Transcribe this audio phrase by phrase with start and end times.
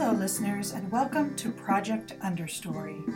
[0.00, 3.06] Hello, listeners, and welcome to Project Understory,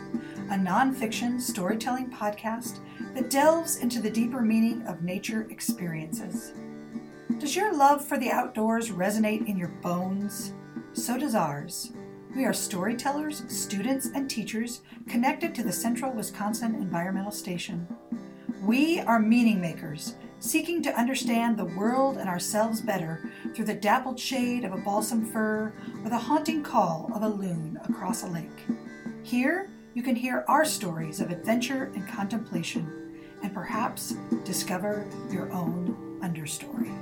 [0.51, 2.77] a nonfiction storytelling podcast
[3.15, 6.53] that delves into the deeper meaning of nature experiences.
[7.39, 10.53] Does your love for the outdoors resonate in your bones?
[10.93, 11.91] So does ours.
[12.35, 17.87] We are storytellers, students, and teachers connected to the Central Wisconsin Environmental Station.
[18.61, 20.13] We are meaning makers
[20.45, 25.25] seeking to understand the world and ourselves better through the dappled shade of a balsam
[25.25, 25.73] fir
[26.03, 28.65] or the haunting call of a loon across a lake.
[29.23, 34.13] Here, you can hear our stories of adventure and contemplation, and perhaps
[34.43, 36.93] discover your own understory.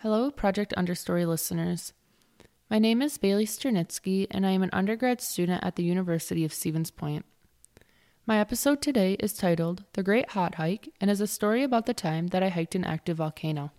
[0.00, 1.94] Hello, Project Understory listeners.
[2.68, 6.52] My name is Bailey Sternitsky, and I am an undergrad student at the University of
[6.52, 7.24] Stevens Point.
[8.26, 11.94] My episode today is titled The Great Hot Hike and is a story about the
[11.94, 13.70] time that I hiked an active volcano.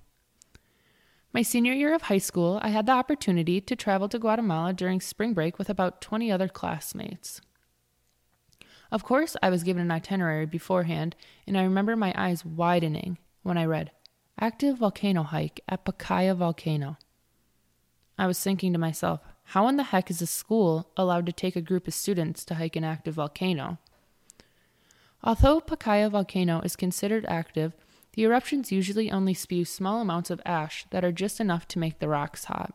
[1.34, 5.02] My senior year of high school, I had the opportunity to travel to Guatemala during
[5.02, 7.42] spring break with about 20 other classmates.
[8.90, 13.58] Of course, I was given an itinerary beforehand, and I remember my eyes widening when
[13.58, 13.92] I read
[14.40, 16.98] Active Volcano Hike at Pacaya Volcano.
[18.18, 19.20] I was thinking to myself,
[19.52, 22.56] how in the heck is a school allowed to take a group of students to
[22.56, 23.78] hike an active volcano?
[25.24, 27.74] Although Pacaya volcano is considered active,
[28.14, 32.00] the eruptions usually only spew small amounts of ash that are just enough to make
[32.00, 32.74] the rocks hot.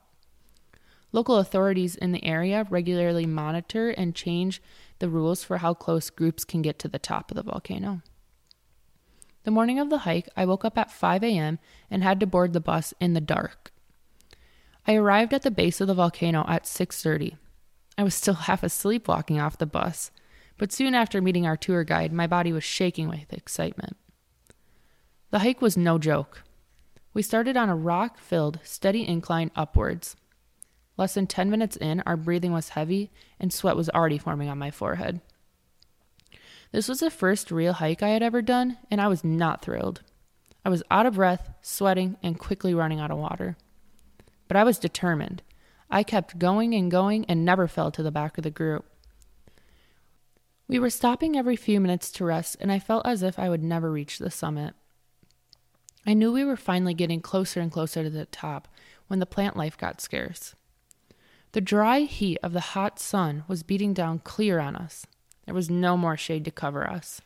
[1.11, 4.63] Local authorities in the area regularly monitor and change
[4.99, 8.01] the rules for how close groups can get to the top of the volcano.
[9.45, 11.59] The morning of the hike, I woke up at 5 a.m.
[11.91, 13.72] and had to board the bus in the dark.
[14.87, 17.37] I arrived at the base of the volcano at 6:30.
[17.97, 20.11] I was still half asleep walking off the bus,
[20.59, 23.97] but soon after meeting our tour guide, my body was shaking with excitement.
[25.31, 26.43] The hike was no joke.
[27.15, 30.17] We started on a rock-filled, steady incline upwards.
[30.97, 34.59] Less than 10 minutes in, our breathing was heavy and sweat was already forming on
[34.59, 35.21] my forehead.
[36.71, 40.03] This was the first real hike I had ever done, and I was not thrilled.
[40.65, 43.57] I was out of breath, sweating, and quickly running out of water
[44.53, 45.41] but I was determined.
[45.91, 48.85] I kept going and going and never fell to the back of the group.
[50.69, 53.63] We were stopping every few minutes to rest, and I felt as if I would
[53.63, 54.75] never reach the summit.
[56.07, 58.69] I knew we were finally getting closer and closer to the top
[59.07, 60.55] when the plant life got scarce.
[61.53, 65.07] The dry heat of the hot sun was beating down clear on us.
[65.47, 67.23] There was no more shade to cover us.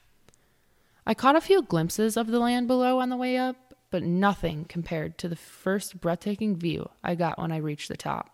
[1.05, 4.65] I caught a few glimpses of the land below on the way up, but nothing
[4.65, 8.31] compared to the first breathtaking view I got when I reached the top.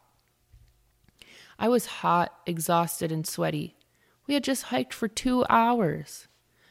[1.59, 3.77] I was hot, exhausted, and sweaty.
[4.27, 6.27] We had just hiked for two hours.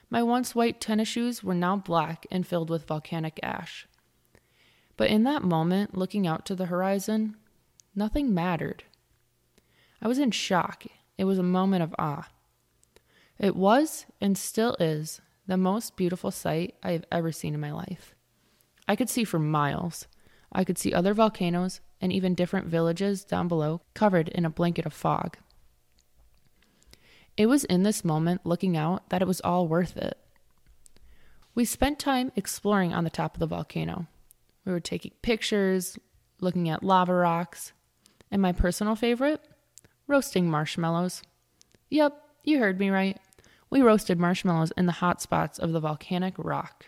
[0.09, 3.88] My once white tennis shoes were now black and filled with volcanic ash.
[4.97, 7.38] But in that moment, looking out to the horizon,
[7.96, 8.84] nothing mattered.
[10.02, 10.86] I was in shock.
[11.18, 12.28] It was a moment of awe.
[13.40, 17.72] It was, and still is, the most beautiful sight I have ever seen in my
[17.72, 18.16] life.
[18.91, 20.06] I could see for miles.
[20.52, 24.85] I could see other volcanoes and even different villages down below covered in a blanket
[24.85, 25.38] of fog.
[27.38, 30.18] It was in this moment, looking out, that it was all worth it.
[31.56, 34.07] We spent time exploring on the top of the volcano.
[34.66, 35.97] We were taking pictures,
[36.41, 37.72] looking at lava rocks,
[38.29, 39.40] and my personal favorite,
[40.06, 41.22] roasting marshmallows.
[41.90, 43.18] Yep, you heard me right.
[43.69, 46.88] We roasted marshmallows in the hot spots of the volcanic rock.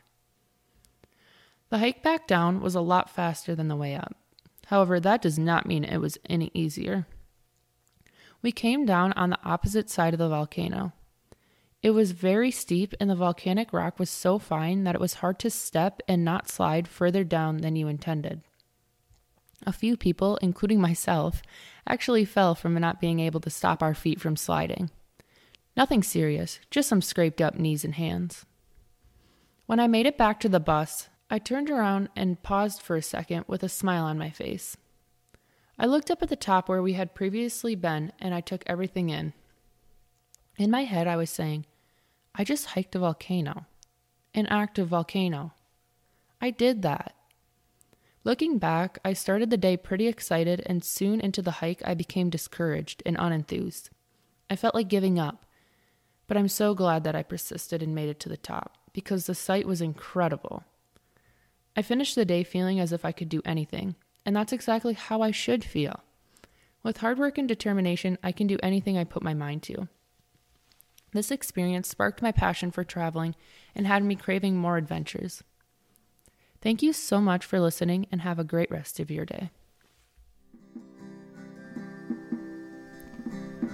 [1.74, 4.14] The hike back down was a lot faster than the way up.
[4.68, 7.08] However, that does not mean it was any easier.
[8.44, 10.94] We came down on the opposite side of the volcano.
[11.82, 15.40] It was very steep, and the volcanic rock was so fine that it was hard
[15.40, 18.44] to step and not slide further down than you intended.
[19.66, 21.42] A few people, including myself,
[21.88, 24.92] actually fell from not being able to stop our feet from sliding.
[25.76, 28.46] Nothing serious, just some scraped up knees and hands.
[29.66, 33.02] When I made it back to the bus, I turned around and paused for a
[33.02, 34.78] second with a smile on my face.
[35.80, 39.10] I looked up at the top where we had previously been and I took everything
[39.10, 39.34] in.
[40.58, 41.66] In my head, I was saying,
[42.36, 43.66] I just hiked a volcano,
[44.36, 45.54] an active volcano.
[46.40, 47.16] I did that.
[48.24, 52.30] Looking back, I started the day pretty excited, and soon into the hike, I became
[52.30, 53.90] discouraged and unenthused.
[54.52, 55.48] I felt like giving up,
[56.28, 59.34] but I'm so glad that I persisted and made it to the top because the
[59.34, 60.64] sight was incredible.
[61.76, 65.22] I finished the day feeling as if I could do anything, and that's exactly how
[65.22, 66.04] I should feel.
[66.84, 69.88] With hard work and determination, I can do anything I put my mind to.
[71.14, 73.36] This experience sparked my passion for traveling
[73.76, 75.44] and had me craving more adventures.
[76.62, 79.52] Thank you so much for listening and have a great rest of your day.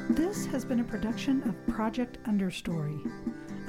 [0.10, 3.00] This has been a production of Project Understory.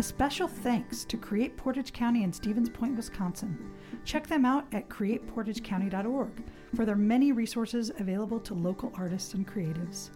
[0.01, 3.71] A special thanks to Create Portage County in Stevens Point, Wisconsin.
[4.03, 6.43] Check them out at createportagecounty.org
[6.75, 10.09] for their many resources available to local artists and creatives.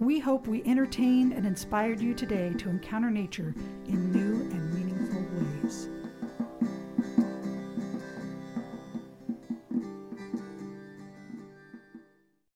[0.00, 3.54] We hope we entertained and inspired you today to encounter nature
[3.86, 5.22] in new and meaningful
[5.62, 5.88] ways.